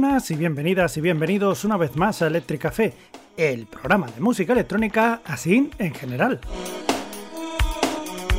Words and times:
Buenas 0.00 0.30
y 0.30 0.36
bienvenidas 0.36 0.96
y 0.96 1.00
bienvenidos 1.00 1.64
una 1.64 1.76
vez 1.76 1.96
más 1.96 2.22
a 2.22 2.28
Electric 2.28 2.60
Café, 2.60 2.94
el 3.36 3.66
programa 3.66 4.06
de 4.06 4.20
música 4.20 4.52
electrónica 4.52 5.22
así 5.24 5.72
en 5.76 5.92
general. 5.92 6.38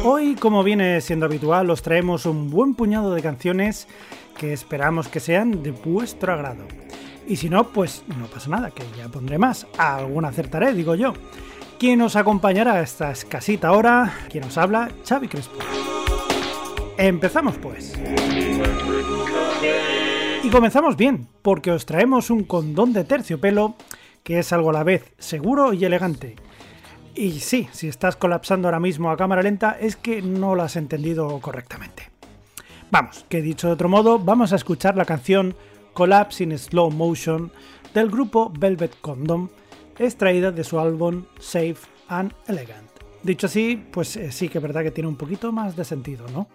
Hoy, 0.05 0.36
como 0.36 0.64
viene 0.64 1.02
siendo 1.02 1.26
habitual, 1.26 1.70
os 1.70 1.82
traemos 1.82 2.26
un 2.26 2.50
buen 2.50 2.76
puñado 2.76 3.14
de 3.14 3.22
canciones 3.22 3.90
que 4.38 4.54
esperamos 4.54 5.09
que 5.09 5.20
sean 5.20 5.62
de 5.62 5.72
vuestro 5.72 6.32
agrado. 6.32 6.64
Y 7.27 7.36
si 7.36 7.50
no, 7.50 7.67
pues 7.73 8.05
no 8.17 8.28
pasa 8.28 8.50
nada, 8.50 8.72
que 8.72 8.84
ya 8.98 9.09
pondré 9.09 9.38
más. 9.38 9.67
Alguna 9.78 10.30
acertaré, 10.30 10.73
digo 10.73 10.95
yo. 10.95 11.12
Quien 11.78 12.02
os 12.02 12.16
acompañará 12.16 12.76
a 12.76 12.81
esta 12.84 13.12
escasita 13.12 13.73
hora, 13.73 14.14
quien 14.30 14.45
os 14.45 14.58
habla, 14.58 14.89
Xavi 15.05 15.28
Crespo. 15.28 15.59
Empezamos 16.98 17.58
pues. 17.58 18.00
Comenzamos 20.52 20.98
bien, 20.98 21.27
porque 21.44 21.71
os 21.71 21.85
traemos 21.85 22.31
un 22.31 22.44
condón 22.44 22.91
de 22.91 23.03
terciopelo 23.03 23.76
que 24.23 24.39
es 24.39 24.52
algo 24.52 24.72
a 24.72 24.73
la 24.73 24.84
vez 24.84 25.13
seguro 25.20 25.73
y 25.73 25.85
elegante. 25.85 26.35
Y 27.13 27.39
sí, 27.39 27.70
si 27.72 27.88
estás 27.88 28.16
colapsando 28.16 28.67
ahora 28.67 28.80
mismo 28.80 29.12
a 29.12 29.16
cámara 29.16 29.44
lenta 29.44 29.77
es 29.80 29.95
que 29.95 30.23
no 30.23 30.55
lo 30.55 30.63
has 30.63 30.75
entendido 30.75 31.39
correctamente. 31.39 32.09
Vamos, 32.89 33.25
que 33.30 33.44
dicho 33.44 33.67
de 33.67 33.73
otro 33.73 33.89
modo, 33.89 34.17
vamos 34.17 34.52
a 34.52 34.55
escuchar 34.55 34.98
la 34.98 35.05
canción 35.05 35.55
Collapse 35.94 36.44
in 36.44 36.58
Slow 36.58 36.89
Motion 36.89 37.52
del 37.94 38.09
grupo 38.09 38.52
Velvet 38.58 39.00
Condom, 39.02 39.50
extraída 40.00 40.52
de 40.52 40.64
su 40.64 40.80
álbum 40.80 41.25
Safe 41.39 41.77
and 42.08 42.33
Elegant. 42.47 42.89
Dicho 43.22 43.45
así, 43.45 43.81
pues 43.92 44.16
eh, 44.16 44.31
sí 44.31 44.50
que 44.50 44.58
es 44.58 44.61
verdad 44.61 44.81
que 44.81 44.92
tiene 44.92 45.09
un 45.09 45.16
poquito 45.16 45.52
más 45.52 45.75
de 45.75 45.86
sentido, 45.86 46.25
¿no? 46.33 46.47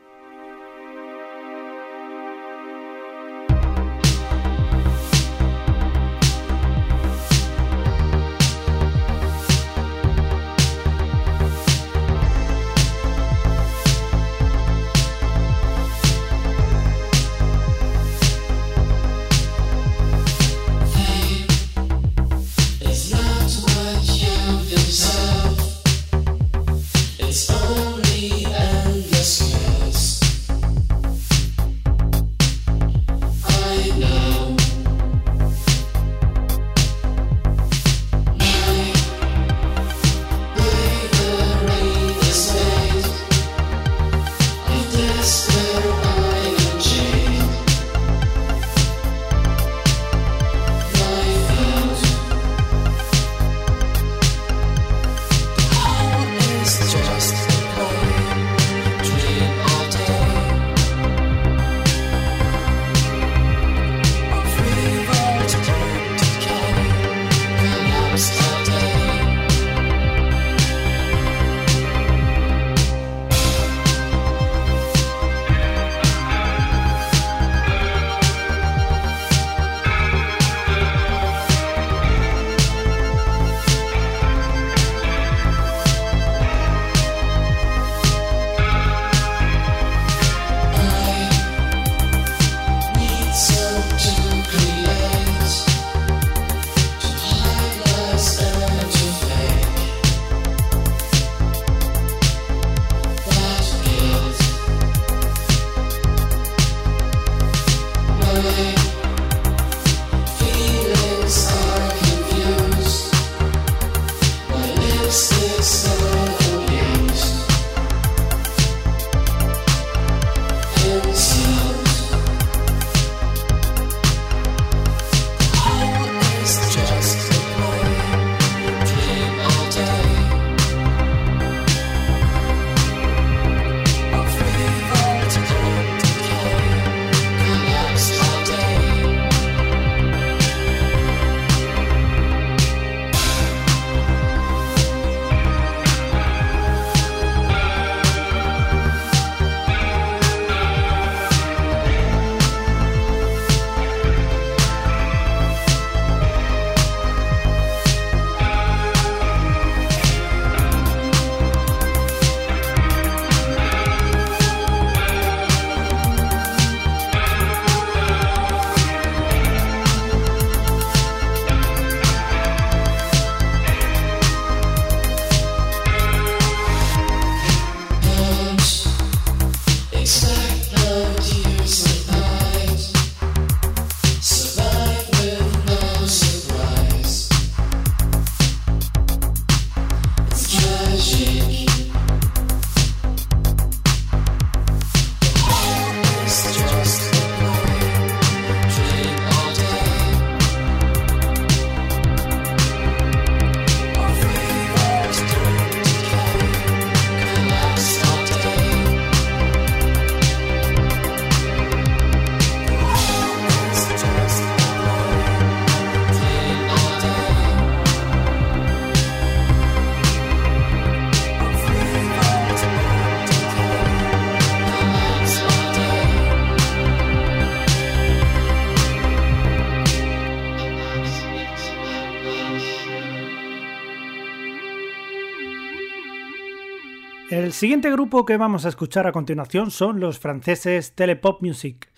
El 237.34 237.52
siguiente 237.52 237.90
grupo 237.90 238.24
que 238.24 238.36
vamos 238.36 238.64
a 238.64 238.68
escuchar 238.68 239.08
a 239.08 239.12
continuación 239.12 239.72
son 239.72 239.98
los 239.98 240.20
franceses 240.20 240.92
Telepop 240.94 241.42
Music, 241.42 241.88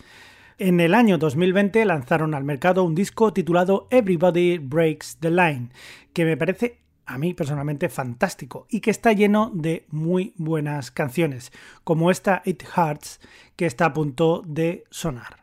En 0.56 0.80
el 0.80 0.94
año 0.94 1.18
2020 1.18 1.84
lanzaron 1.84 2.34
al 2.34 2.42
mercado 2.42 2.82
un 2.84 2.94
disco 2.94 3.34
titulado 3.34 3.86
Everybody 3.90 4.56
Breaks 4.56 5.18
the 5.20 5.30
Line, 5.30 5.68
que 6.14 6.24
me 6.24 6.38
parece 6.38 6.78
a 7.04 7.18
mí 7.18 7.34
personalmente 7.34 7.90
fantástico 7.90 8.66
y 8.70 8.80
que 8.80 8.90
está 8.90 9.12
lleno 9.12 9.50
de 9.52 9.84
muy 9.90 10.32
buenas 10.38 10.90
canciones, 10.90 11.52
como 11.84 12.10
esta 12.10 12.40
It 12.46 12.62
Hearts 12.74 13.20
que 13.56 13.66
está 13.66 13.84
a 13.84 13.92
punto 13.92 14.42
de 14.46 14.84
sonar. 14.88 15.36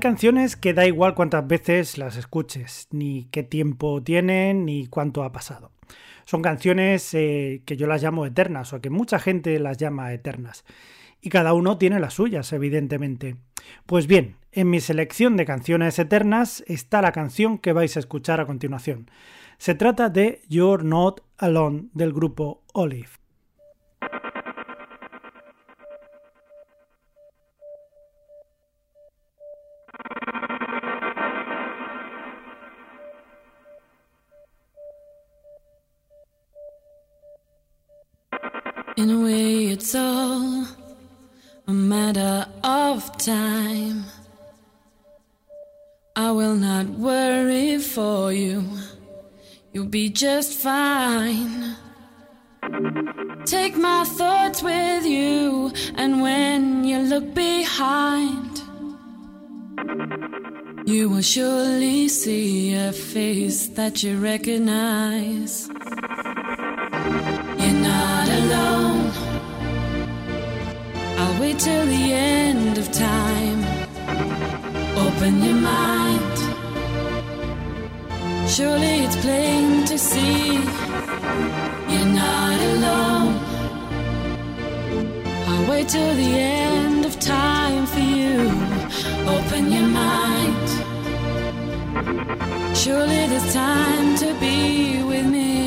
Canciones 0.00 0.54
que 0.56 0.74
da 0.74 0.86
igual 0.86 1.14
cuántas 1.14 1.46
veces 1.46 1.98
las 1.98 2.16
escuches, 2.16 2.86
ni 2.92 3.24
qué 3.32 3.42
tiempo 3.42 4.02
tienen, 4.02 4.64
ni 4.64 4.86
cuánto 4.86 5.24
ha 5.24 5.32
pasado. 5.32 5.72
Son 6.24 6.40
canciones 6.40 7.12
eh, 7.14 7.62
que 7.64 7.76
yo 7.76 7.86
las 7.86 8.02
llamo 8.02 8.24
eternas, 8.24 8.72
o 8.72 8.80
que 8.80 8.90
mucha 8.90 9.18
gente 9.18 9.58
las 9.58 9.76
llama 9.76 10.12
eternas. 10.12 10.64
Y 11.20 11.30
cada 11.30 11.52
uno 11.52 11.78
tiene 11.78 11.98
las 11.98 12.14
suyas, 12.14 12.52
evidentemente. 12.52 13.36
Pues 13.86 14.06
bien, 14.06 14.36
en 14.52 14.70
mi 14.70 14.80
selección 14.80 15.36
de 15.36 15.44
canciones 15.44 15.98
eternas 15.98 16.62
está 16.68 17.02
la 17.02 17.12
canción 17.12 17.58
que 17.58 17.72
vais 17.72 17.96
a 17.96 18.00
escuchar 18.00 18.40
a 18.40 18.46
continuación. 18.46 19.10
Se 19.58 19.74
trata 19.74 20.10
de 20.10 20.42
You're 20.48 20.84
Not 20.84 21.22
Alone 21.38 21.88
del 21.92 22.12
grupo 22.12 22.62
Olive. 22.72 23.08
In 38.98 39.10
a 39.10 39.20
way, 39.20 39.66
it's 39.66 39.94
all 39.94 40.66
a 41.68 41.72
matter 41.72 42.46
of 42.64 43.16
time. 43.16 44.06
I 46.16 46.32
will 46.32 46.56
not 46.56 46.86
worry 46.88 47.78
for 47.78 48.32
you. 48.32 48.64
You'll 49.72 49.86
be 49.86 50.08
just 50.10 50.58
fine. 50.58 51.76
Take 53.44 53.76
my 53.76 54.02
thoughts 54.02 54.64
with 54.64 55.06
you, 55.06 55.72
and 55.94 56.20
when 56.20 56.82
you 56.82 56.98
look 56.98 57.34
behind, 57.34 58.62
you 60.86 61.08
will 61.08 61.22
surely 61.22 62.08
see 62.08 62.74
a 62.74 62.92
face 62.92 63.68
that 63.68 64.02
you 64.02 64.18
recognize. 64.18 65.70
Till 71.58 71.86
the 71.86 72.12
end 72.12 72.78
of 72.78 72.90
time. 72.92 73.60
Open 74.96 75.42
your 75.42 75.56
mind. 75.56 76.36
Surely 78.48 78.94
it's 79.04 79.16
plain 79.16 79.84
to 79.86 79.98
see 79.98 80.54
you're 81.92 82.12
not 82.24 82.58
alone. 82.72 83.34
I'll 85.48 85.70
wait 85.70 85.88
till 85.88 86.14
the 86.14 86.32
end 86.38 87.04
of 87.04 87.18
time 87.18 87.86
for 87.86 88.04
you. 88.18 88.38
Open 89.36 89.72
your 89.72 89.88
mind. 89.88 90.68
Surely 92.76 93.26
there's 93.30 93.52
time 93.52 94.16
to 94.22 94.28
be 94.40 95.02
with 95.02 95.26
me. 95.26 95.57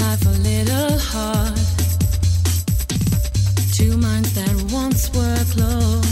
Life 0.00 0.26
a 0.26 0.36
little 0.48 0.98
hard. 0.98 1.56
Two 3.72 3.96
minds 3.96 4.32
that 4.34 4.54
once 4.72 5.10
were 5.14 5.44
close, 5.54 6.09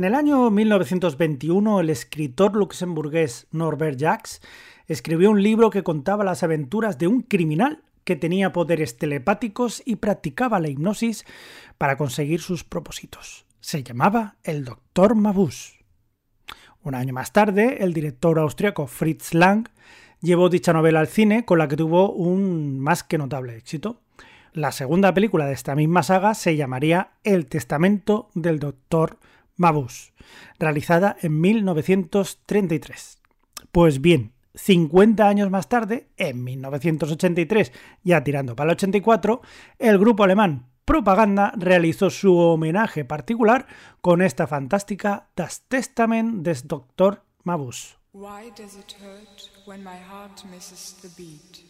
En 0.00 0.04
el 0.04 0.14
año 0.14 0.50
1921, 0.50 1.80
el 1.80 1.90
escritor 1.90 2.56
luxemburgués 2.56 3.46
Norbert 3.50 3.98
Jacques 3.98 4.40
escribió 4.86 5.30
un 5.30 5.42
libro 5.42 5.68
que 5.68 5.82
contaba 5.82 6.24
las 6.24 6.42
aventuras 6.42 6.96
de 6.96 7.06
un 7.06 7.20
criminal 7.20 7.82
que 8.04 8.16
tenía 8.16 8.50
poderes 8.50 8.96
telepáticos 8.96 9.82
y 9.84 9.96
practicaba 9.96 10.58
la 10.58 10.70
hipnosis 10.70 11.26
para 11.76 11.98
conseguir 11.98 12.40
sus 12.40 12.64
propósitos. 12.64 13.44
Se 13.60 13.82
llamaba 13.82 14.36
el 14.42 14.64
Doctor 14.64 15.16
Mabuse. 15.16 15.84
Un 16.82 16.94
año 16.94 17.12
más 17.12 17.34
tarde, 17.34 17.84
el 17.84 17.92
director 17.92 18.38
austriaco 18.38 18.86
Fritz 18.86 19.34
Lang 19.34 19.68
llevó 20.22 20.48
dicha 20.48 20.72
novela 20.72 21.00
al 21.00 21.08
cine 21.08 21.44
con 21.44 21.58
la 21.58 21.68
que 21.68 21.76
tuvo 21.76 22.10
un 22.10 22.80
más 22.80 23.04
que 23.04 23.18
notable 23.18 23.54
éxito. 23.54 24.00
La 24.54 24.72
segunda 24.72 25.12
película 25.12 25.44
de 25.44 25.52
esta 25.52 25.74
misma 25.74 26.02
saga 26.02 26.32
se 26.32 26.56
llamaría 26.56 27.10
El 27.22 27.44
Testamento 27.44 28.30
del 28.32 28.60
Doctor 28.60 29.18
Mabuse, 29.60 30.12
realizada 30.58 31.16
en 31.20 31.40
1933. 31.40 33.20
Pues 33.70 34.00
bien, 34.00 34.32
50 34.54 35.28
años 35.28 35.50
más 35.50 35.68
tarde, 35.68 36.08
en 36.16 36.42
1983, 36.42 37.72
ya 38.02 38.24
tirando 38.24 38.56
para 38.56 38.70
el 38.70 38.76
84, 38.76 39.42
el 39.78 39.98
grupo 39.98 40.24
alemán 40.24 40.66
Propaganda 40.86 41.52
realizó 41.56 42.10
su 42.10 42.36
homenaje 42.36 43.04
particular 43.04 43.66
con 44.00 44.22
esta 44.22 44.48
fantástica 44.48 45.28
Das 45.36 45.62
Testament 45.68 46.42
des 46.42 46.66
Dr. 46.66 47.22
Mabuse. 47.44 47.96
Why 48.12 48.50
does 48.56 48.74
it 48.74 48.96
hurt 49.00 49.50
when 49.66 49.84
my 49.84 49.94
heart 49.94 50.42
misses 50.50 50.96
the 51.00 51.08
beat? 51.16 51.64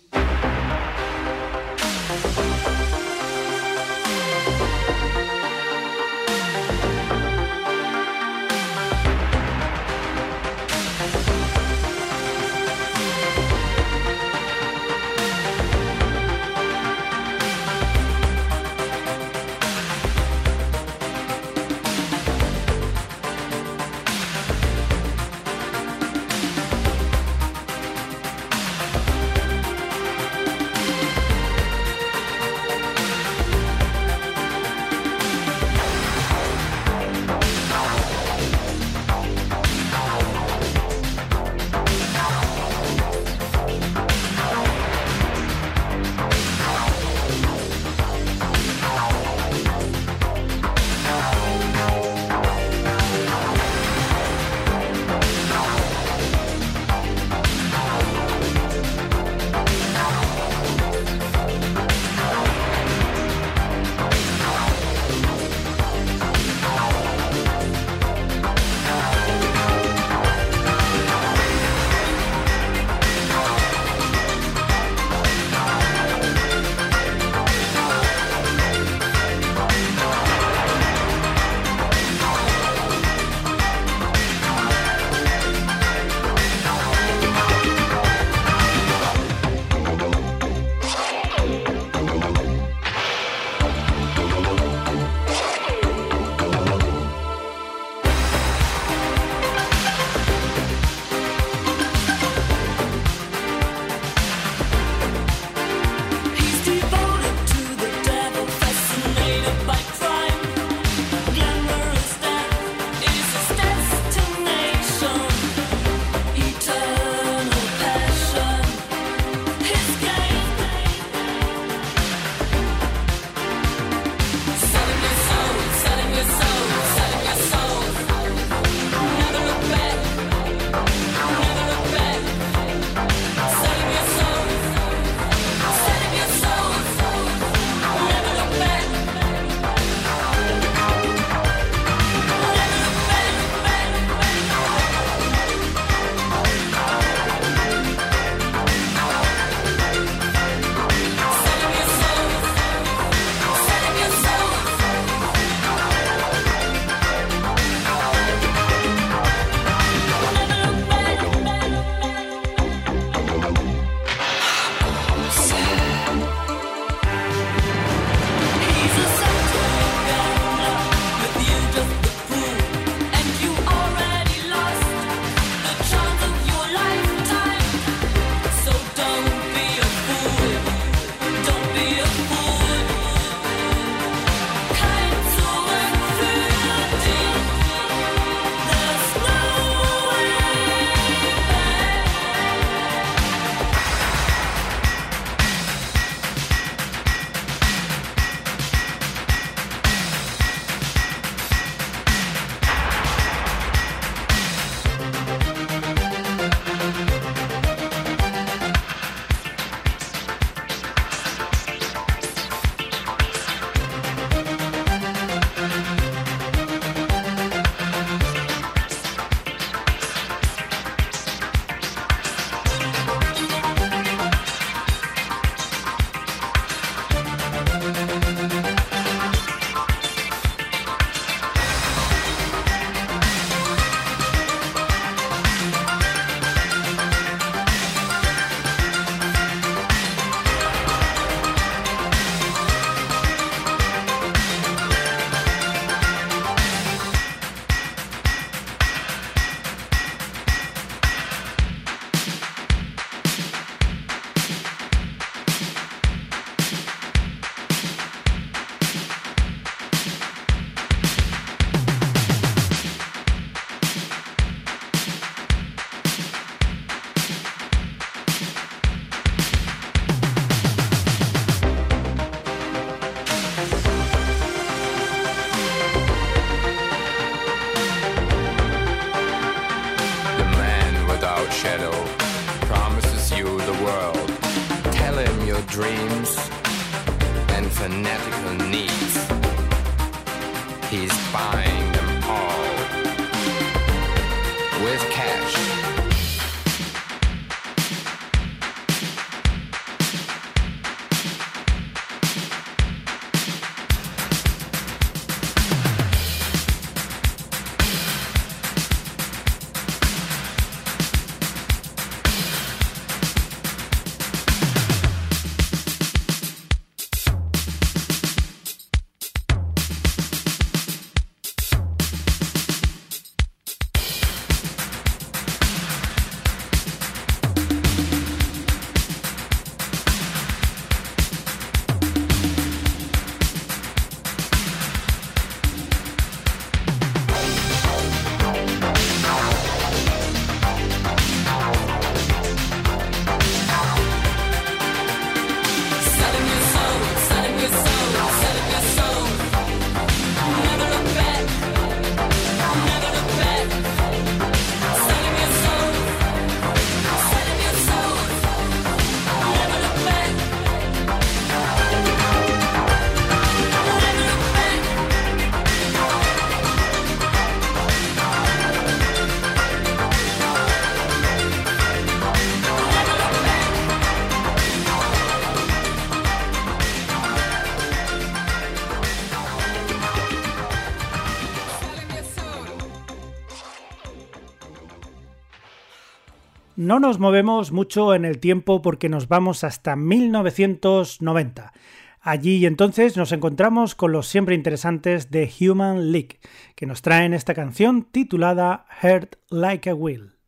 no 386.90 386.98
nos 386.98 387.20
movemos 387.20 387.70
mucho 387.70 388.16
en 388.16 388.24
el 388.24 388.40
tiempo 388.40 388.82
porque 388.82 389.08
nos 389.08 389.28
vamos 389.28 389.62
hasta 389.62 389.94
1990. 389.94 391.72
Allí 392.20 392.66
entonces 392.66 393.16
nos 393.16 393.30
encontramos 393.30 393.94
con 393.94 394.10
los 394.10 394.26
siempre 394.26 394.56
interesantes 394.56 395.30
de 395.30 395.48
Human 395.60 396.10
League, 396.10 396.40
que 396.74 396.86
nos 396.86 397.00
traen 397.00 397.32
esta 397.32 397.54
canción 397.54 398.08
titulada 398.10 398.86
Heart 399.02 399.36
Like 399.50 399.88
a 399.88 399.94
Will. 399.94 400.39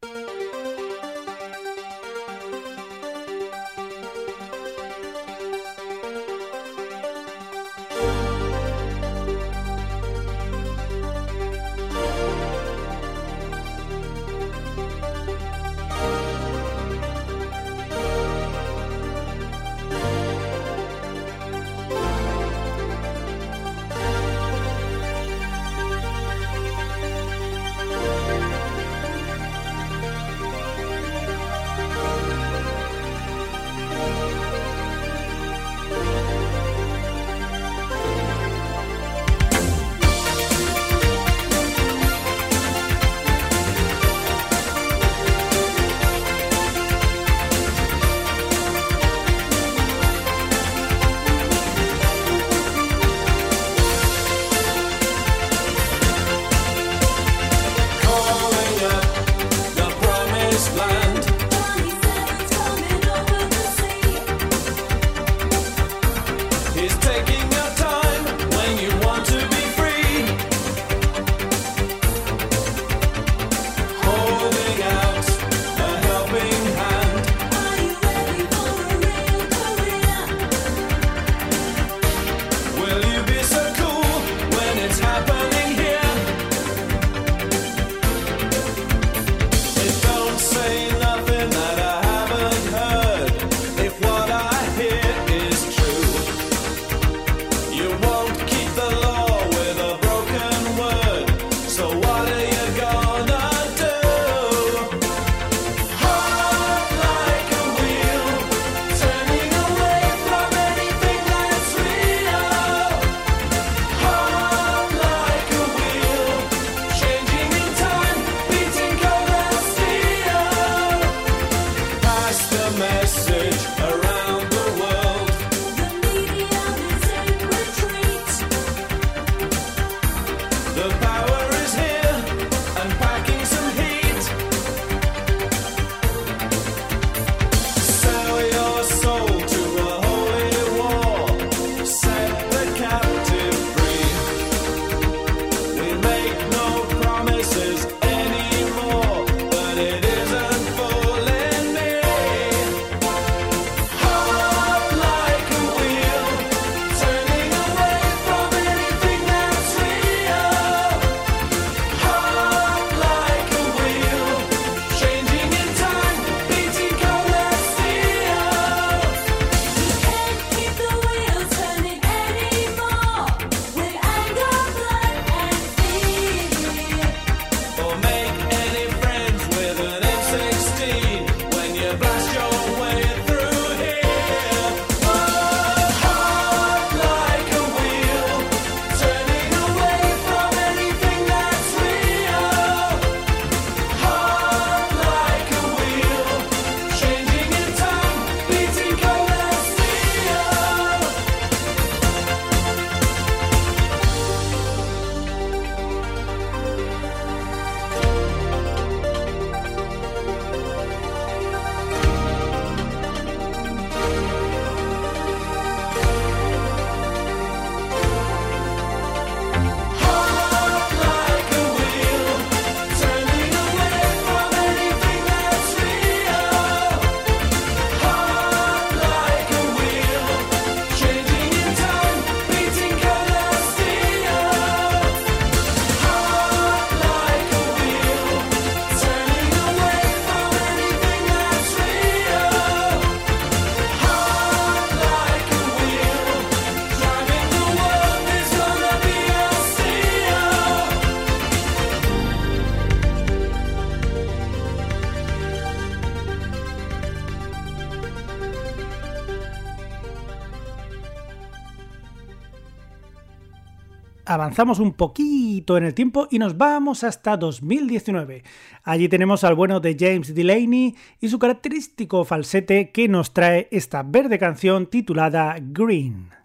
Avanzamos 264.34 264.78
un 264.78 264.92
poquito 264.92 265.76
en 265.76 265.84
el 265.84 265.94
tiempo 265.94 266.28
y 266.30 266.38
nos 266.38 266.56
vamos 266.56 267.04
hasta 267.04 267.36
2019. 267.36 268.42
Allí 268.82 269.08
tenemos 269.08 269.44
al 269.44 269.54
bueno 269.54 269.80
de 269.80 269.96
James 269.98 270.34
Delaney 270.34 270.94
y 271.20 271.28
su 271.28 271.38
característico 271.38 272.24
falsete 272.24 272.90
que 272.90 273.08
nos 273.08 273.32
trae 273.32 273.68
esta 273.70 274.02
verde 274.02 274.38
canción 274.38 274.86
titulada 274.86 275.56
Green. 275.60 276.41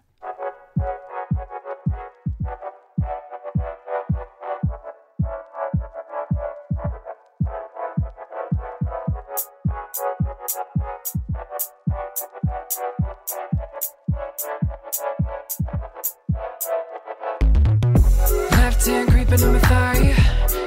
Hand 18.86 19.10
creeping 19.10 19.40
in 19.40 19.52
my 19.52 19.58
thigh. 19.58 20.14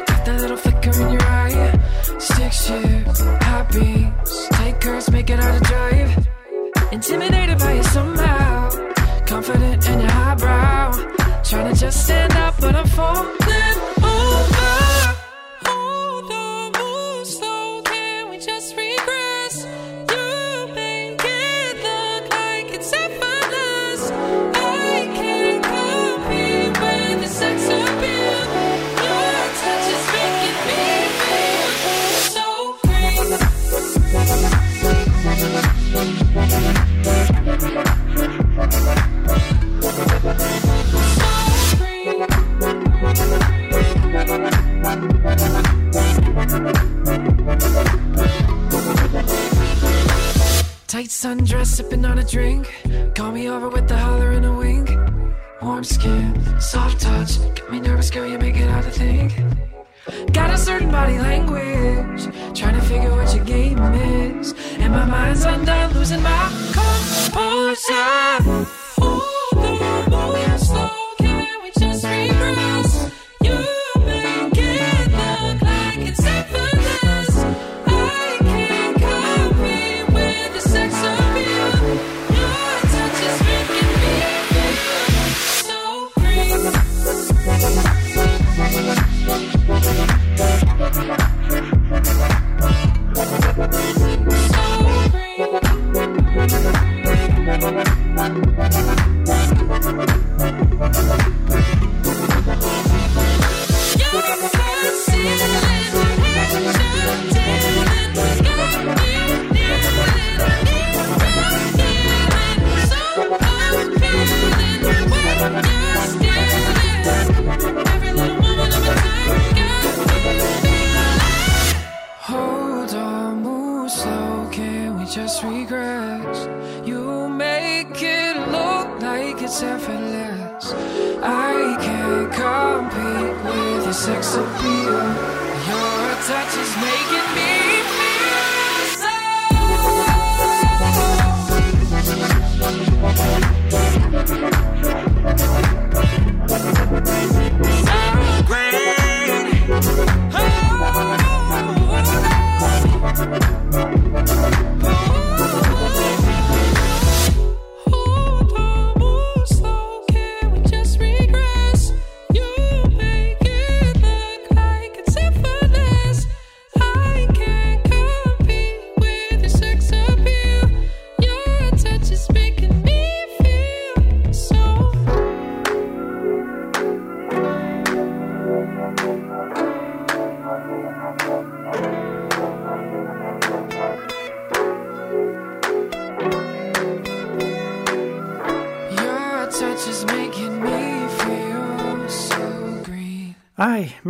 Got 0.05 0.25
that 0.25 0.41
little 0.41 0.57
flicker 0.57 1.01
in 1.01 1.13
your 1.13 1.21
eye. 1.23 1.79
Stick 2.19 2.51
shift, 2.51 3.21
hot 3.43 3.71
beams. 3.71 4.47
Tight 4.51 4.79
curves 4.81 5.09
make 5.11 5.29
it 5.29 5.39
hard 5.39 5.63
to 5.63 5.67
drive. 5.67 6.27
Intimidated 6.91 7.57
by 7.57 7.73
you 7.73 7.83
somehow. 7.83 8.69
Confident 9.25 9.89
in 9.89 9.99
your 10.01 10.11
highbrow. 10.11 10.91
Trying 11.43 11.73
to 11.73 11.79
just 11.79 12.03
stand 12.05 12.33
up, 12.33 12.55
but 12.59 12.75
I'm 12.75 12.87
falling 12.87 13.37
Tight 50.87 51.07
sundress, 51.07 51.67
sipping 51.67 52.05
on 52.05 52.19
a 52.19 52.23
drink. 52.23 52.67
Call 53.15 53.31
me 53.31 53.49
over 53.49 53.69
with 53.69 53.87
the 53.87 53.97
holler 53.97 54.31
and 54.31 54.45
a 54.45 54.53
wink. 54.53 54.89
Warm 55.61 55.83
skin, 55.83 56.59
soft 56.59 56.99
touch. 56.99 57.39
Get 57.55 57.71
me 57.71 57.79
nervous, 57.79 58.09
girl, 58.09 58.27
you 58.27 58.37
make 58.37 58.55
it 58.57 58.69
hard 58.69 58.83
to 58.85 58.91
think. 58.91 59.70
Got 60.33 60.51
a 60.51 60.57
certain 60.57 60.89
body 60.89 61.19
language. 61.19 62.23
Trying 62.57 62.75
to 62.75 62.81
figure 62.81 63.11
what 63.11 63.33
your 63.35 63.45
game 63.45 63.79
is. 63.79 64.53
And 64.79 64.93
my 64.93 65.05
mind's 65.05 65.43
undone, 65.43 65.93
losing 65.93 66.21
my 66.21 66.49
composure. 66.73 68.80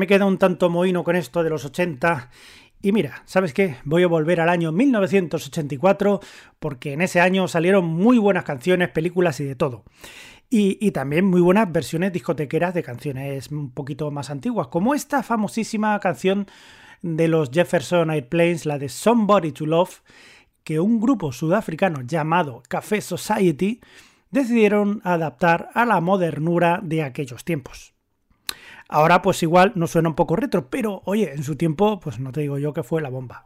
Me 0.02 0.08
queda 0.08 0.26
un 0.26 0.40
tanto 0.40 0.68
mohino 0.68 1.04
con 1.04 1.16
esto 1.16 1.44
de 1.44 1.52
los 1.52 1.64
80. 1.64 2.32
Y 2.82 2.92
mira, 2.92 3.22
¿sabes 3.26 3.54
qué? 3.54 3.76
Voy 3.84 4.02
a 4.02 4.08
volver 4.08 4.42
al 4.42 4.50
año 4.50 4.72
1984 4.72 6.22
porque 6.58 6.94
en 6.94 7.02
ese 7.02 7.22
año 7.22 7.48
salieron 7.48 7.86
muy 7.86 8.18
buenas 8.18 8.44
canciones, 8.44 8.90
películas 8.90 9.40
y 9.42 9.44
de 9.44 9.54
todo. 9.54 9.84
Y, 10.50 10.80
y 10.84 10.90
también 10.90 11.26
muy 11.26 11.40
buenas 11.40 11.72
versiones 11.72 12.14
discotequeras 12.14 12.74
de 12.74 12.82
canciones 12.82 13.52
un 13.52 13.70
poquito 13.70 14.10
más 14.10 14.32
antiguas, 14.32 14.70
como 14.70 14.96
esta 14.96 15.22
famosísima 15.22 16.00
canción 16.00 16.48
de 17.04 17.28
los 17.28 17.52
Jefferson 17.52 18.10
Airplanes, 18.10 18.66
la 18.66 18.80
de 18.80 18.90
Somebody 18.90 19.52
to 19.52 19.68
Love, 19.68 20.02
que 20.64 20.80
un 20.80 21.00
grupo 21.00 21.32
sudafricano 21.32 22.02
llamado 22.02 22.64
Café 22.68 23.02
Society 23.02 23.82
decidieron 24.32 25.00
adaptar 25.04 25.70
a 25.76 25.86
la 25.86 26.02
modernura 26.02 26.80
de 26.82 27.04
aquellos 27.04 27.46
tiempos. 27.46 27.91
Ahora 28.94 29.22
pues 29.22 29.42
igual 29.42 29.72
nos 29.76 29.92
suena 29.92 30.10
un 30.10 30.16
poco 30.16 30.36
retro, 30.36 30.70
pero 30.70 31.02
oye, 31.06 31.32
en 31.34 31.44
su 31.44 31.56
tiempo 31.56 32.02
pues 32.02 32.20
no 32.20 32.34
te 32.34 32.42
digo 32.42 32.60
yo 32.60 32.74
que 32.74 32.84
fue 32.84 33.02
la 33.02 33.10
bomba. 33.10 33.46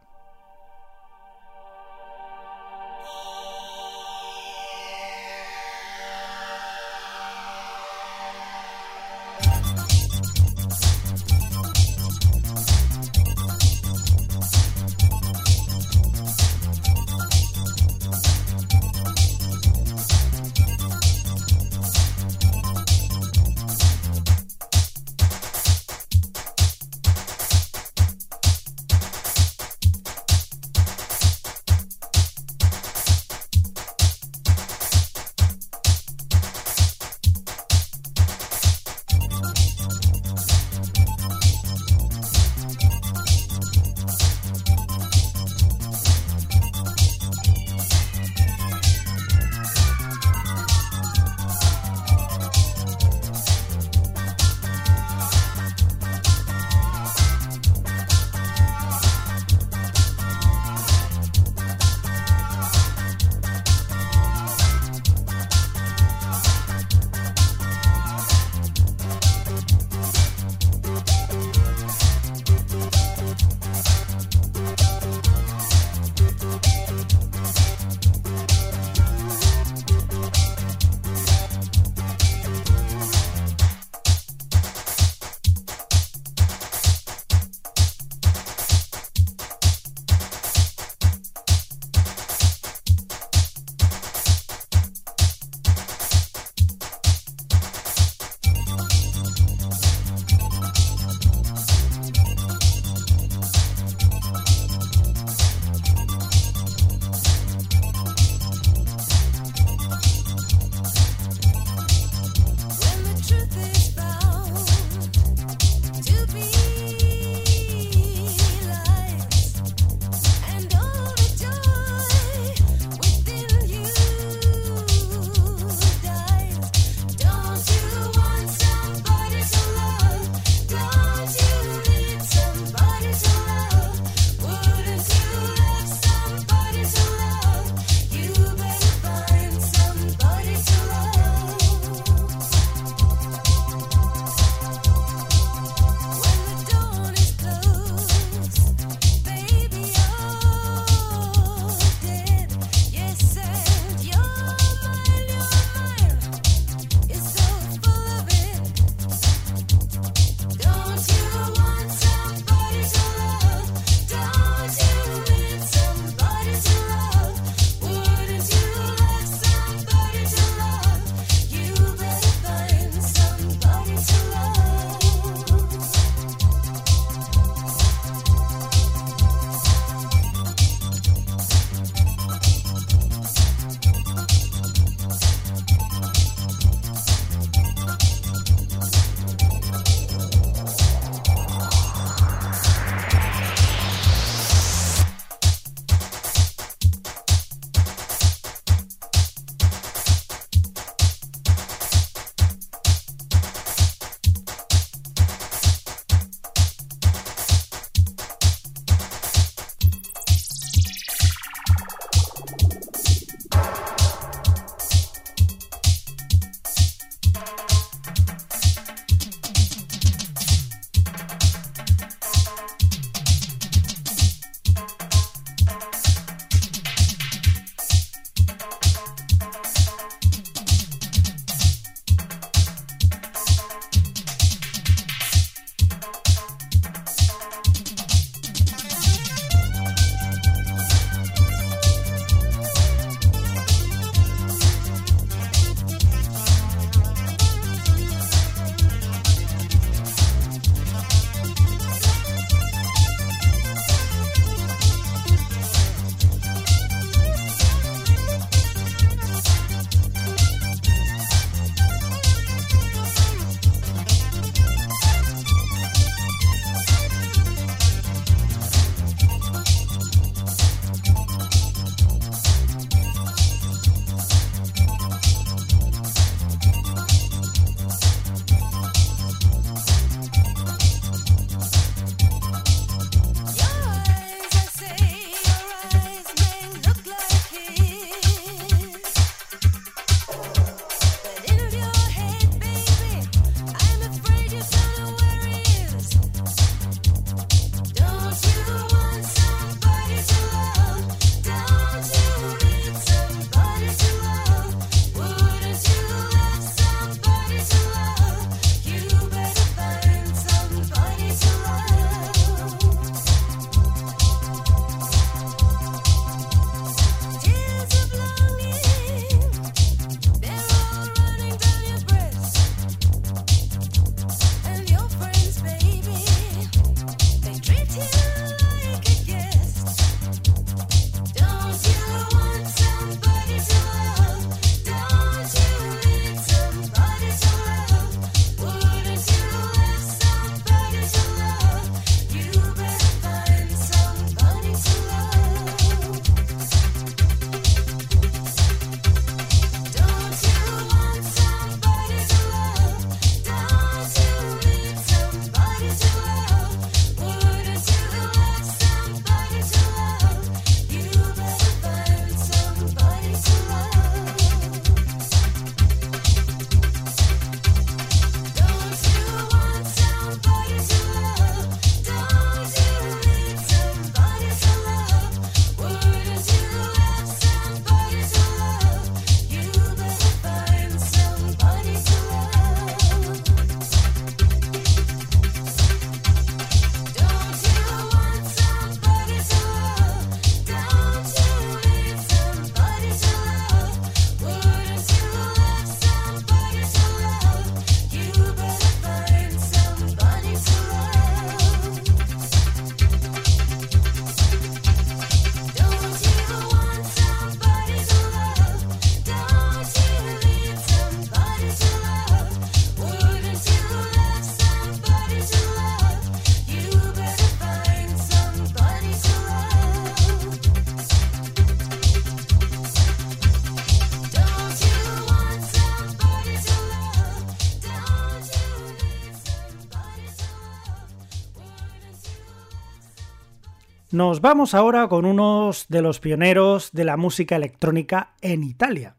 Nos 434.16 434.40
vamos 434.40 434.74
ahora 434.74 435.10
con 435.10 435.26
unos 435.26 435.88
de 435.90 436.02
los 436.02 436.22
pioneros 436.22 436.94
de 436.94 437.04
la 437.04 437.18
música 437.18 437.58
electrónica 437.58 438.32
en 438.40 438.64
Italia. 438.64 439.18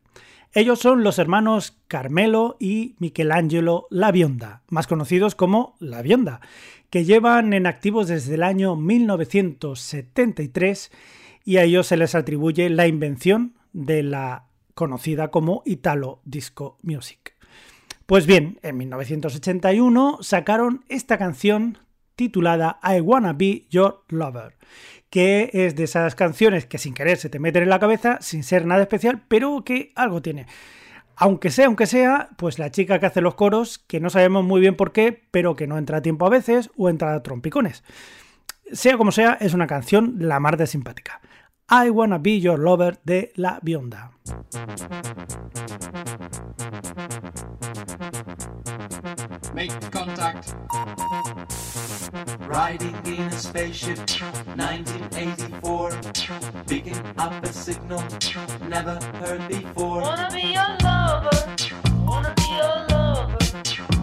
Ellos 0.55 0.78
son 0.78 1.05
los 1.05 1.18
hermanos 1.18 1.76
Carmelo 1.86 2.57
y 2.59 2.94
Michelangelo 2.99 3.88
La 3.90 4.11
Bionda, 4.11 4.62
más 4.70 4.86
conocidos 4.86 5.34
como 5.34 5.76
La 5.80 6.01
Bionda, 6.01 6.40
que 6.88 7.05
llevan 7.05 7.53
en 7.53 7.66
activos 7.66 8.09
desde 8.09 8.36
el 8.36 8.42
año 8.42 8.74
1973 8.74 10.90
y 11.44 11.59
a 11.59 11.64
ellos 11.64 11.88
se 11.88 11.99
les 11.99 12.14
atribuye 12.14 12.70
la 12.70 12.86
invención 12.86 13.53
de 13.74 14.03
la 14.03 14.47
conocida 14.72 15.30
como 15.30 15.62
Italo 15.66 16.22
Disco 16.24 16.78
Music. 16.82 17.34
Pues 18.07 18.26
bien, 18.26 18.59
en 18.62 18.78
1981 18.78 20.20
sacaron 20.22 20.86
esta 20.88 21.18
canción 21.18 21.76
titulada 22.16 22.80
I 22.82 23.00
Wanna 23.00 23.34
Be 23.34 23.66
Your 23.70 24.02
Lover, 24.08 24.56
que 25.10 25.50
es 25.52 25.76
de 25.76 25.84
esas 25.84 26.14
canciones 26.14 26.66
que 26.66 26.78
sin 26.78 26.94
querer 26.94 27.18
se 27.18 27.28
te 27.28 27.38
meten 27.38 27.62
en 27.62 27.68
la 27.68 27.78
cabeza, 27.78 28.18
sin 28.20 28.42
ser 28.42 28.66
nada 28.66 28.82
especial, 28.82 29.22
pero 29.28 29.62
que 29.64 29.92
algo 29.94 30.22
tiene. 30.22 30.46
Aunque 31.14 31.50
sea, 31.50 31.66
aunque 31.66 31.86
sea, 31.86 32.30
pues 32.36 32.58
la 32.58 32.70
chica 32.70 32.98
que 32.98 33.06
hace 33.06 33.20
los 33.20 33.34
coros, 33.34 33.78
que 33.78 34.00
no 34.00 34.10
sabemos 34.10 34.44
muy 34.44 34.60
bien 34.60 34.76
por 34.76 34.92
qué, 34.92 35.22
pero 35.30 35.56
que 35.56 35.66
no 35.66 35.78
entra 35.78 35.98
a 35.98 36.02
tiempo 36.02 36.26
a 36.26 36.30
veces 36.30 36.70
o 36.76 36.90
entra 36.90 37.14
a 37.14 37.22
trompicones. 37.22 37.84
Sea 38.72 38.98
como 38.98 39.12
sea, 39.12 39.38
es 39.40 39.54
una 39.54 39.66
canción 39.66 40.16
la 40.18 40.40
mar 40.40 40.56
de 40.56 40.66
simpática. 40.66 41.20
I 41.70 41.90
Wanna 41.90 42.18
Be 42.18 42.40
Your 42.40 42.58
Lover 42.58 43.00
de 43.04 43.32
La 43.34 43.58
Bionda. 43.62 44.12
Riding 52.47 52.97
in 53.05 53.22
a 53.22 53.32
spaceship, 53.32 53.99
1984. 54.57 55.90
Picking 56.66 56.97
up 57.18 57.44
a 57.44 57.53
signal, 57.53 58.03
never 58.68 58.99
heard 59.18 59.49
before. 59.49 60.01
Wanna 60.03 60.30
be 60.32 60.53
your 60.55 60.76
lover, 60.82 61.30
wanna 62.07 62.32
be 62.36 62.49
your 62.55 62.86
lover, 62.88 63.38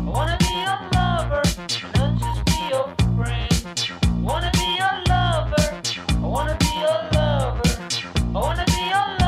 wanna 0.03 0.37
be 0.39 0.53
your 0.67 0.79
lover, 0.93 1.41
not 1.95 2.19
just 2.19 2.45
be 2.45 2.67
your 2.69 2.93
friend. 3.15 4.23
Wanna 4.23 4.51
be 4.53 4.77
your 4.77 4.97
lover, 5.07 5.81
wanna 6.21 6.55
be 6.59 6.71
your 6.79 7.01
lover, 7.13 7.61
I 8.35 8.39
wanna 8.39 8.65
be 8.65 8.81
your 8.91 9.07
lover, 9.19 9.22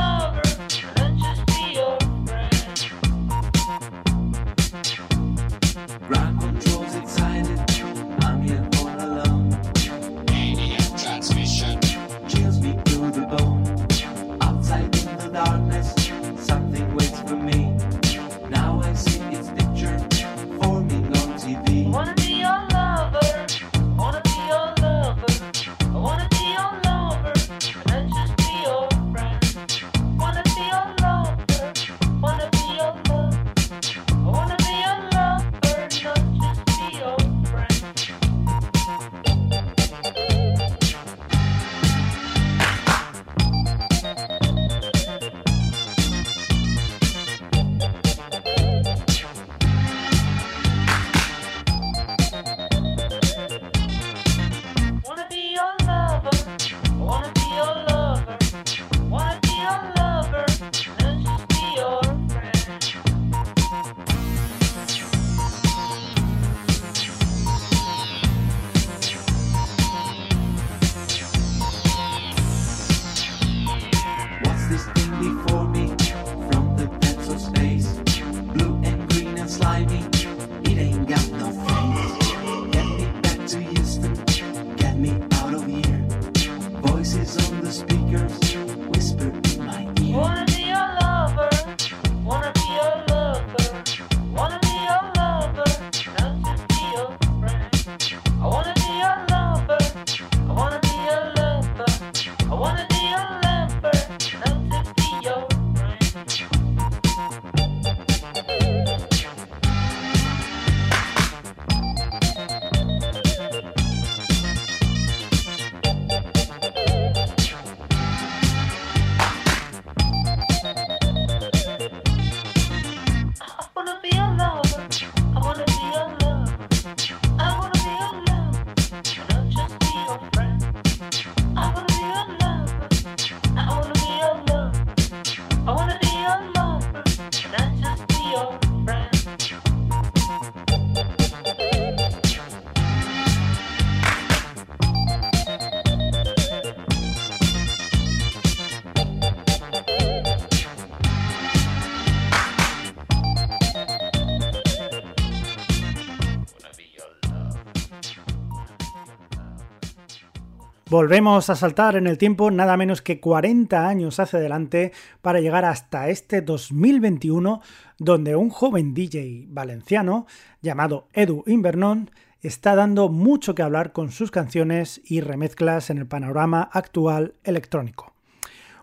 Volvemos 160.98 161.50
a 161.50 161.56
saltar 161.56 161.96
en 161.96 162.06
el 162.06 162.16
tiempo 162.16 162.50
nada 162.50 162.78
menos 162.78 163.02
que 163.02 163.20
40 163.20 163.86
años 163.86 164.18
hacia 164.18 164.38
adelante 164.38 164.92
para 165.20 165.40
llegar 165.40 165.66
hasta 165.66 166.08
este 166.08 166.40
2021 166.40 167.60
donde 167.98 168.34
un 168.34 168.48
joven 168.48 168.94
DJ 168.94 169.44
valenciano 169.50 170.26
llamado 170.62 171.08
Edu 171.12 171.44
Invernon 171.46 172.10
está 172.40 172.74
dando 172.74 173.10
mucho 173.10 173.54
que 173.54 173.62
hablar 173.62 173.92
con 173.92 174.10
sus 174.10 174.30
canciones 174.30 175.02
y 175.04 175.20
remezclas 175.20 175.90
en 175.90 175.98
el 175.98 176.06
panorama 176.06 176.70
actual 176.72 177.34
electrónico. 177.44 178.14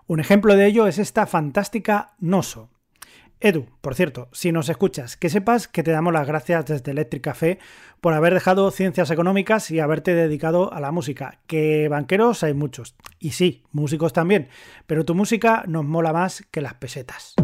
Un 0.05 0.19
ejemplo 0.19 0.55
de 0.55 0.67
ello 0.67 0.85
es 0.85 0.99
esta 0.99 1.25
fantástica 1.25 2.13
Noso, 2.19 2.69
Edu, 3.43 3.65
por 3.81 3.93
cierto, 3.93 4.29
si 4.31 4.53
nos 4.53 4.69
escuchas, 4.69 5.17
que 5.17 5.27
sepas 5.27 5.67
que 5.67 5.83
te 5.83 5.91
damos 5.91 6.13
las 6.13 6.25
gracias 6.25 6.65
desde 6.65 6.91
Electric 6.91 7.21
Café 7.21 7.59
por 7.99 8.13
haber 8.13 8.33
dejado 8.33 8.71
ciencias 8.71 9.11
económicas 9.11 9.69
y 9.69 9.81
haberte 9.81 10.15
dedicado 10.15 10.71
a 10.71 10.79
la 10.79 10.93
música. 10.93 11.39
Que 11.45 11.89
banqueros 11.89 12.43
hay 12.43 12.53
muchos. 12.53 12.95
Y 13.19 13.31
sí, 13.31 13.65
músicos 13.73 14.13
también. 14.13 14.47
Pero 14.87 15.03
tu 15.03 15.13
música 15.13 15.65
nos 15.67 15.83
mola 15.83 16.13
más 16.13 16.45
que 16.51 16.61
las 16.61 16.75
pesetas. 16.75 17.35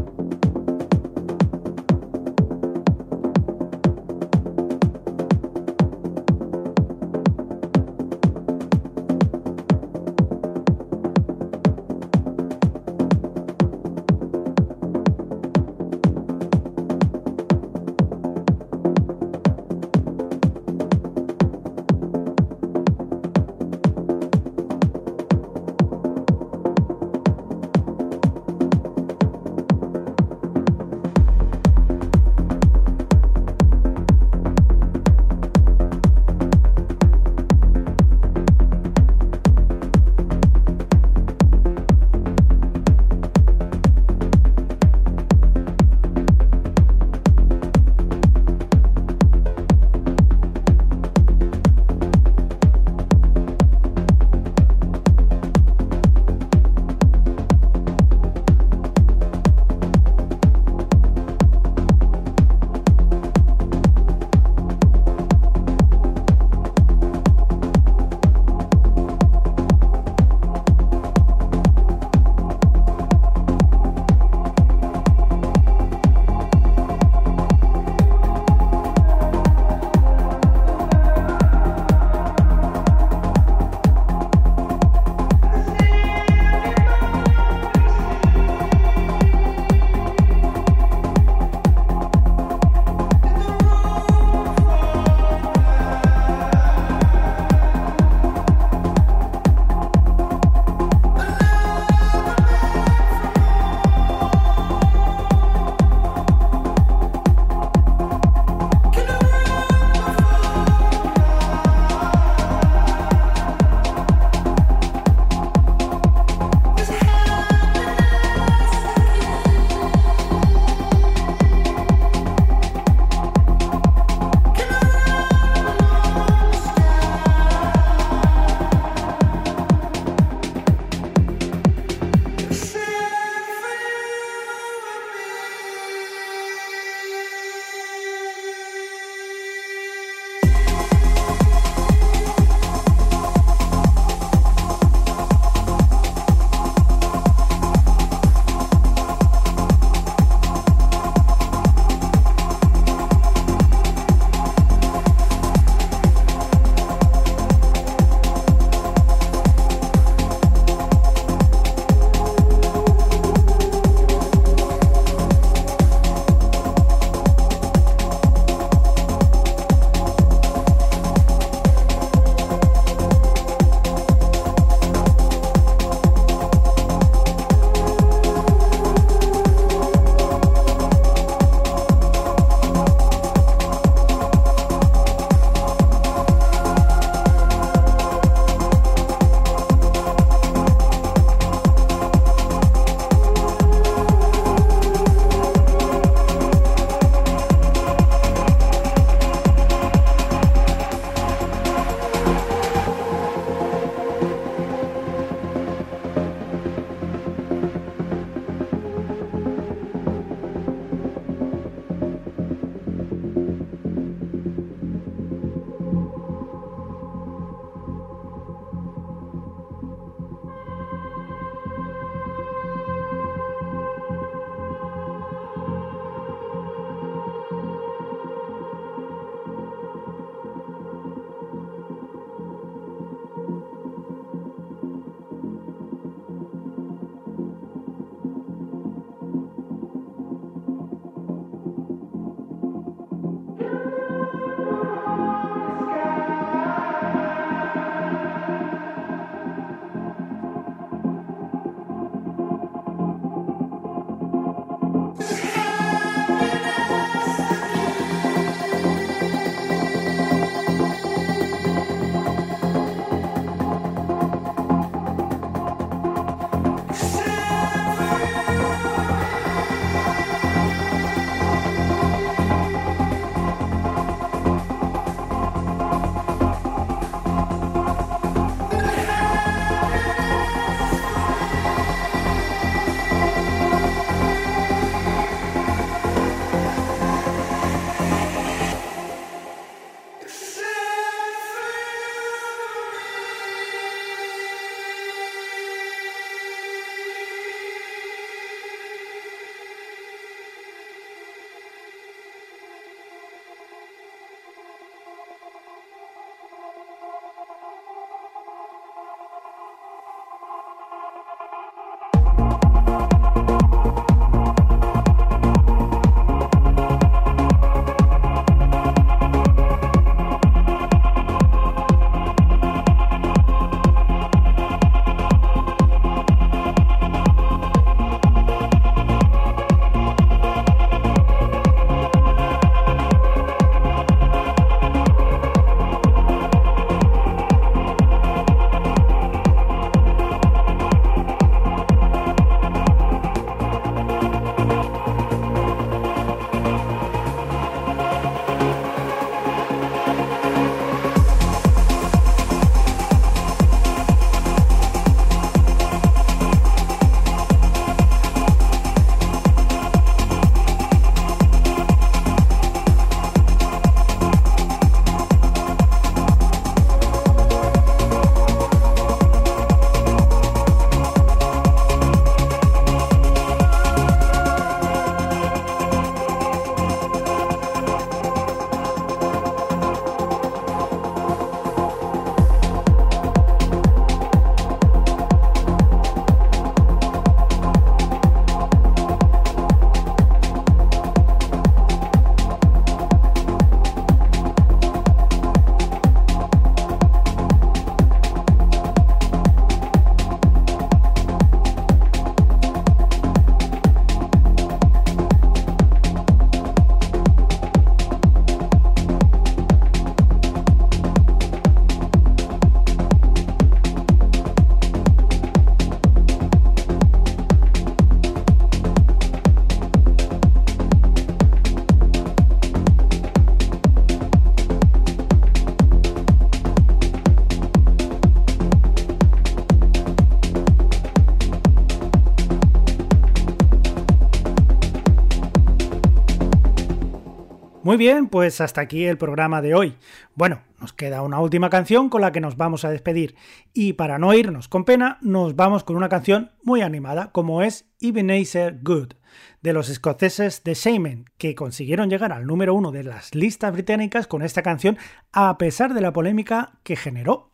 Muy 437.82 437.96
bien, 437.96 438.28
pues 438.28 438.60
hasta 438.60 438.82
aquí 438.82 439.06
el 439.06 439.18
programa 439.18 439.62
de 439.62 439.74
hoy. 439.74 439.96
Bueno, 440.36 440.64
nos 440.82 440.92
queda 440.92 441.22
una 441.22 441.40
última 441.40 441.70
canción 441.70 442.10
con 442.10 442.20
la 442.20 442.34
que 442.34 442.42
nos 442.42 442.58
vamos 442.58 442.84
a 442.84 442.90
despedir. 442.90 443.36
Y 443.74 443.94
para 443.94 444.20
no 444.20 444.34
irnos 444.34 444.68
con 444.68 444.84
pena, 444.84 445.18
nos 445.22 445.56
vamos 445.56 445.86
con 445.86 445.96
una 445.96 446.10
canción 446.10 446.52
muy 446.62 446.82
animada, 446.82 447.32
como 447.32 447.62
es 447.62 447.90
Ebenezer 448.02 448.80
Good, 448.84 449.14
de 449.62 449.72
los 449.72 449.88
escoceses 449.88 450.62
de 450.66 450.74
Shaman, 450.74 451.26
que 451.38 451.56
consiguieron 451.56 452.10
llegar 452.10 452.34
al 452.34 452.46
número 452.46 452.74
uno 452.74 452.92
de 452.92 453.06
las 453.06 453.34
listas 453.34 453.72
británicas 453.72 454.28
con 454.28 454.42
esta 454.42 454.62
canción, 454.62 454.98
a 455.32 455.58
pesar 455.58 455.94
de 455.94 456.02
la 456.02 456.12
polémica 456.12 456.80
que 456.84 456.98
generó. 456.98 457.54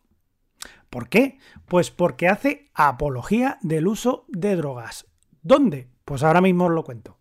¿Por 0.90 1.08
qué? 1.08 1.38
Pues 1.66 1.92
porque 1.92 2.26
hace 2.26 2.70
apología 2.74 3.58
del 3.62 3.86
uso 3.86 4.24
de 4.26 4.56
drogas. 4.56 5.06
¿Dónde? 5.42 5.88
Pues 6.04 6.24
ahora 6.24 6.40
mismo 6.40 6.64
os 6.64 6.72
lo 6.72 6.82
cuento. 6.82 7.15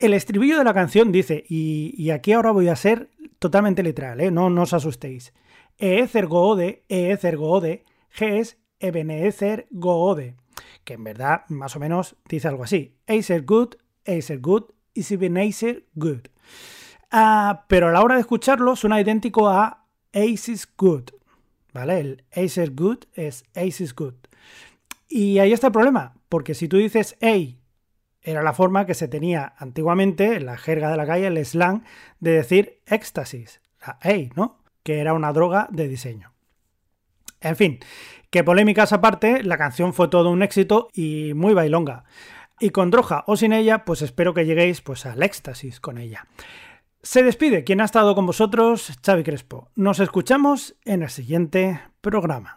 El 0.00 0.14
estribillo 0.14 0.56
de 0.56 0.64
la 0.64 0.72
canción 0.72 1.12
dice, 1.12 1.44
y, 1.46 2.08
aquí 2.10 2.32
ahora 2.32 2.52
voy 2.52 2.68
a 2.68 2.76
ser 2.76 3.10
totalmente 3.38 3.82
literal, 3.82 4.20
¿eh? 4.22 4.30
no, 4.30 4.46
os 4.46 4.72
asustéis. 4.72 5.34
Eezer 5.76 6.26
goode, 6.26 6.84
Eezer 6.88 7.36
goode, 7.36 7.84
Ges 8.08 8.56
Ebenezer 8.80 9.66
goode. 9.70 10.36
Que 10.84 10.94
en 10.94 11.04
verdad, 11.04 11.42
más 11.48 11.76
o 11.76 11.80
menos, 11.80 12.16
dice 12.26 12.48
algo 12.48 12.64
así. 12.64 12.96
Acer 13.06 13.44
good, 13.44 13.74
Acer 14.06 14.40
good, 14.40 14.64
is 14.94 15.12
Ebenezer 15.12 15.86
good. 15.94 16.22
Pero 17.68 17.88
a 17.88 17.92
la 17.92 18.02
hora 18.02 18.14
de 18.14 18.22
escucharlo 18.22 18.76
suena 18.76 19.00
idéntico 19.00 19.48
a 19.48 19.84
Ace 20.14 20.52
is 20.52 20.68
good. 20.78 21.10
¿Vale? 21.74 22.00
El 22.00 22.24
Acer 22.34 22.70
good 22.70 23.04
es 23.12 23.44
Ace 23.54 23.84
is 23.84 23.94
good. 23.94 24.14
Y 25.08 25.38
ahí 25.40 25.52
está 25.52 25.66
el 25.66 25.72
problema, 25.74 26.14
porque 26.30 26.54
si 26.54 26.68
tú 26.68 26.78
dices 26.78 27.18
A 27.20 27.59
era 28.22 28.42
la 28.42 28.52
forma 28.52 28.86
que 28.86 28.94
se 28.94 29.08
tenía 29.08 29.54
antiguamente 29.58 30.36
en 30.36 30.46
la 30.46 30.56
jerga 30.56 30.90
de 30.90 30.96
la 30.96 31.06
calle, 31.06 31.26
el 31.26 31.44
slang, 31.44 31.84
de 32.18 32.32
decir 32.32 32.80
éxtasis, 32.86 33.60
la 33.86 33.98
A, 34.02 34.14
¿no? 34.34 34.58
Que 34.82 35.00
era 35.00 35.14
una 35.14 35.32
droga 35.32 35.68
de 35.70 35.88
diseño. 35.88 36.32
En 37.40 37.56
fin, 37.56 37.80
que 38.30 38.44
polémicas 38.44 38.92
aparte, 38.92 39.42
la 39.42 39.56
canción 39.56 39.94
fue 39.94 40.08
todo 40.08 40.30
un 40.30 40.42
éxito 40.42 40.88
y 40.92 41.32
muy 41.34 41.54
bailonga. 41.54 42.04
Y 42.58 42.70
con 42.70 42.90
droga 42.90 43.24
o 43.26 43.36
sin 43.36 43.54
ella, 43.54 43.84
pues 43.86 44.02
espero 44.02 44.34
que 44.34 44.44
lleguéis 44.44 44.82
pues 44.82 45.06
al 45.06 45.22
éxtasis 45.22 45.80
con 45.80 45.96
ella. 45.96 46.26
Se 47.02 47.22
despide 47.22 47.64
quien 47.64 47.80
ha 47.80 47.86
estado 47.86 48.14
con 48.14 48.26
vosotros, 48.26 48.92
Xavi 49.02 49.24
Crespo. 49.24 49.70
Nos 49.74 50.00
escuchamos 50.00 50.76
en 50.84 51.02
el 51.02 51.08
siguiente 51.08 51.80
programa. 52.02 52.56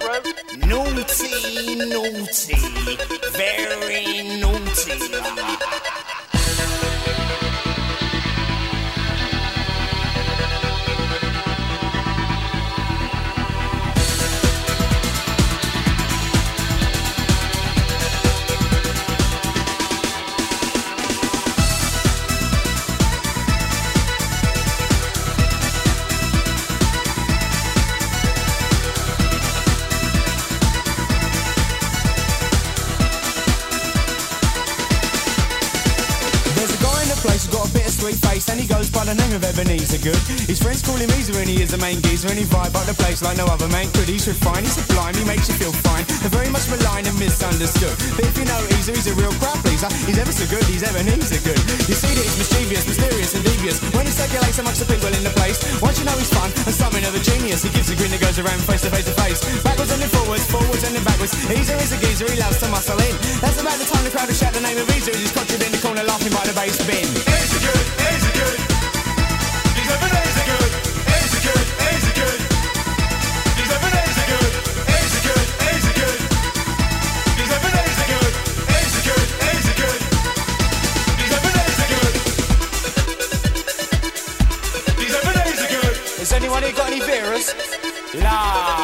bro. 0.00 0.20
Naughty, 0.66 1.76
naughty, 1.76 2.56
very 3.36 4.40
naughty. 4.40 5.99
Of 39.80 39.88
Ebenezer 39.88 40.02
Good. 40.04 40.20
His 40.44 40.60
friends 40.60 40.82
call 40.82 40.96
him 40.96 41.08
Easer 41.16 41.36
and 41.40 41.48
he 41.48 41.62
is 41.62 41.70
the 41.72 41.80
main 41.80 42.00
geezer 42.02 42.28
and 42.28 42.36
he 42.36 42.44
vibe 42.44 42.74
up 42.76 42.84
the 42.84 42.96
place 43.00 43.22
like 43.22 43.36
no 43.36 43.46
other 43.46 43.68
man 43.68 43.88
could. 43.96 44.08
He's 44.08 44.26
refined, 44.28 44.66
he's 44.68 44.76
sublime, 44.76 45.14
he 45.16 45.24
makes 45.24 45.48
you 45.48 45.56
feel 45.56 45.72
fine. 45.72 46.04
They're 46.20 46.32
very 46.32 46.50
much 46.52 46.68
maligned 46.68 47.08
and 47.08 47.16
misunderstood. 47.16 47.96
But 48.16 48.28
if 48.28 48.36
you 48.36 48.44
know 48.44 48.60
Easer, 48.76 48.92
he's 48.92 49.08
a 49.08 49.14
real 49.16 49.32
crowd 49.40 49.56
pleaser. 49.64 49.88
He's 50.04 50.18
ever 50.20 50.32
so 50.32 50.44
good, 50.52 50.64
he's 50.68 50.84
Ebenezer 50.84 51.40
Good. 51.40 51.60
You 51.88 51.96
see 51.96 52.12
that 52.12 52.24
he's 52.24 52.38
mischievous, 52.40 52.84
mysterious 52.84 53.32
and 53.32 53.42
devious. 53.44 53.80
When 53.96 54.04
he 54.04 54.12
circulates 54.12 54.58
amongst 54.60 54.84
the 54.84 54.88
people 54.88 55.08
in 55.12 55.24
the 55.24 55.32
place, 55.32 55.60
once 55.80 55.96
you 55.98 56.04
know 56.04 56.16
he's 56.16 56.32
fun 56.32 56.52
and 56.68 56.74
something 56.74 57.04
of 57.04 57.16
a 57.16 57.22
genius, 57.22 57.64
he 57.64 57.70
gives 57.72 57.88
a 57.88 57.96
grin 57.96 58.12
that 58.12 58.20
goes 58.20 58.36
around 58.36 58.60
face 58.68 58.84
to 58.84 58.90
face 58.92 59.08
to 59.08 59.16
face. 59.16 59.40
Backwards 59.64 59.92
and 59.92 60.00
then 60.02 60.12
forwards, 60.12 60.44
forwards 60.50 60.84
and 60.84 60.92
then 60.92 61.04
backwards. 61.04 61.32
Easer 61.48 61.78
is 61.80 61.92
a 61.96 61.98
geezer, 62.04 62.28
he 62.28 62.36
loves 62.36 62.60
to 62.60 62.68
muscle 62.68 63.00
in. 63.00 63.14
That's 63.40 63.56
about 63.56 63.80
the 63.80 63.88
time 63.88 64.04
the 64.04 64.12
crowd 64.12 64.28
will 64.28 64.36
shout 64.36 64.52
the 64.52 64.60
name 64.60 64.76
of 64.76 64.86
Easer. 64.92 65.14
He's 65.16 65.32
conjured 65.32 65.62
in 65.62 65.72
the 65.72 65.80
corner 65.80 66.04
laughing 66.04 66.32
by 66.36 66.44
the 66.44 66.52
bass 66.52 66.76
bin. 66.84 67.06
Easer 67.06 67.79
la 88.20 88.79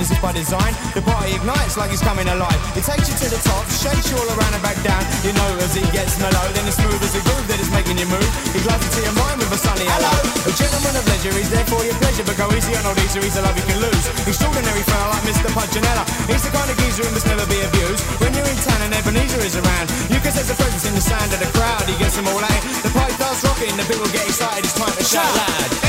this 0.00 0.16
is 0.16 0.20
by 0.24 0.32
design. 0.32 0.72
The 0.96 1.04
party 1.04 1.36
ignites 1.36 1.76
like 1.76 1.92
it's 1.92 2.00
coming 2.00 2.24
alive. 2.24 2.56
It 2.72 2.88
takes 2.88 3.12
you 3.12 3.16
to 3.20 3.28
the 3.28 3.40
top, 3.44 3.68
shakes 3.68 4.08
you 4.08 4.16
all 4.16 4.30
around 4.32 4.56
and 4.56 4.64
back 4.64 4.80
down. 4.80 5.04
You 5.20 5.36
know 5.36 5.50
as 5.60 5.76
it 5.76 5.84
gets 5.92 6.16
mellow, 6.16 6.40
then 6.56 6.64
it's 6.64 6.80
smooth 6.80 6.96
as 7.04 7.12
a 7.12 7.20
groove 7.20 7.44
that 7.52 7.60
is 7.60 7.68
making 7.68 8.00
you 8.00 8.08
move. 8.08 8.24
He 8.56 8.64
glides 8.64 8.80
into 8.80 9.04
your 9.04 9.12
mind 9.20 9.44
with 9.44 9.52
a 9.52 9.60
sunny 9.60 9.84
hello. 9.84 10.14
A 10.48 10.52
gentleman 10.56 10.96
of 10.96 11.04
leisure, 11.04 11.36
he's 11.36 11.52
there 11.52 11.68
for 11.68 11.84
your 11.84 11.92
pleasure, 12.00 12.24
but 12.24 12.40
go 12.40 12.48
easy 12.56 12.72
on 12.80 12.88
old 12.88 12.96
Easer, 12.96 13.20
he's 13.20 13.36
a 13.36 13.44
love 13.44 13.52
you 13.52 13.66
can 13.68 13.76
lose. 13.84 14.04
Extraordinary 14.24 14.84
fella 14.88 15.12
like 15.12 15.24
Mr. 15.28 15.52
Punchinella. 15.52 16.04
He's 16.32 16.48
the 16.48 16.52
kind 16.56 16.70
of 16.72 16.76
geezer 16.80 17.04
who 17.04 17.12
must 17.12 17.28
never 17.28 17.44
be 17.44 17.60
abused. 17.60 18.00
When 18.24 18.32
you're 18.32 18.48
in 18.48 18.56
town 18.64 18.80
and 18.88 18.96
Ebenezer 18.96 19.44
is 19.44 19.60
around, 19.60 19.92
you 20.08 20.16
can 20.24 20.32
sense 20.32 20.48
the 20.48 20.56
presence 20.56 20.88
in 20.88 20.96
the 20.96 21.04
sound 21.04 21.28
of 21.28 21.44
the 21.44 21.50
crowd. 21.52 21.84
He 21.84 21.96
gets 22.00 22.16
them 22.16 22.24
all 22.24 22.40
out. 22.40 22.62
The 22.80 22.88
pipe 22.96 23.12
starts 23.20 23.44
rocking, 23.44 23.76
the 23.76 23.84
people 23.84 24.08
get 24.16 24.24
excited. 24.24 24.64
It's 24.64 24.72
time 24.72 24.96
to 24.96 25.04
shout 25.04 25.28
loud. 25.28 25.80